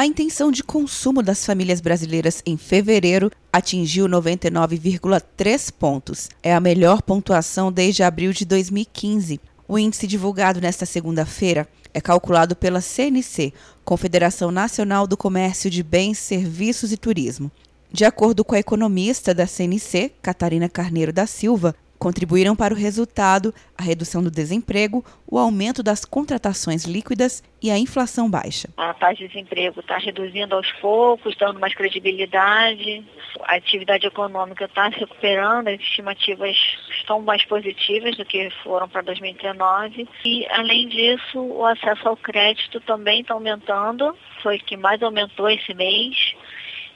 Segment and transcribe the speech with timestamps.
[0.00, 6.30] A intenção de consumo das famílias brasileiras em fevereiro atingiu 99,3 pontos.
[6.42, 9.38] É a melhor pontuação desde abril de 2015.
[9.68, 13.52] O índice divulgado nesta segunda-feira é calculado pela CNC,
[13.84, 17.52] Confederação Nacional do Comércio de Bens, Serviços e Turismo.
[17.92, 23.54] De acordo com a economista da CNC, Catarina Carneiro da Silva, contribuíram para o resultado
[23.76, 28.70] a redução do desemprego, o aumento das contratações líquidas e a inflação baixa.
[28.78, 33.04] A taxa de desemprego está reduzindo aos poucos, dando mais credibilidade,
[33.42, 36.56] a atividade econômica está se recuperando, as estimativas
[36.98, 42.80] estão mais positivas do que foram para 2019 e, além disso, o acesso ao crédito
[42.80, 46.34] também está aumentando, foi o que mais aumentou esse mês.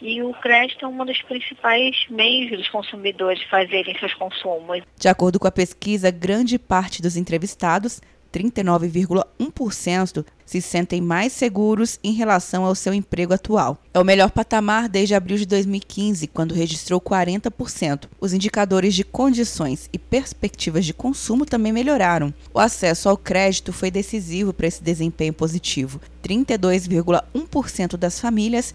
[0.00, 4.82] E o crédito é um dos principais meios dos consumidores fazerem seus consumos.
[4.98, 8.00] De acordo com a pesquisa, grande parte dos entrevistados
[8.34, 13.78] 39,1% se sentem mais seguros em relação ao seu emprego atual.
[13.94, 18.08] É o melhor patamar desde abril de 2015, quando registrou 40%.
[18.20, 22.34] Os indicadores de condições e perspectivas de consumo também melhoraram.
[22.52, 26.00] O acesso ao crédito foi decisivo para esse desempenho positivo.
[26.22, 28.74] 32,1% das famílias